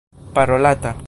[0.33, 0.95] parolata